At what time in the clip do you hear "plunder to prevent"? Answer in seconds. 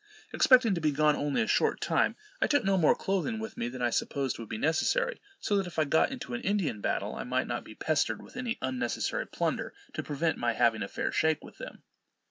9.27-10.39